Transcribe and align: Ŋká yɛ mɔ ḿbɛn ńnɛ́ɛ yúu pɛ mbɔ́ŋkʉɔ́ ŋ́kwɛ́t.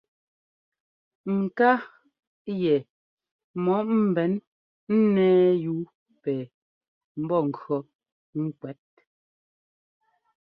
Ŋká 1.39 1.71
yɛ 2.61 2.75
mɔ 3.63 3.75
ḿbɛn 4.01 4.31
ńnɛ́ɛ 4.99 5.43
yúu 5.63 5.81
pɛ 6.21 6.33
mbɔ́ŋkʉɔ́ 7.21 7.81
ŋ́kwɛ́t. 8.43 8.83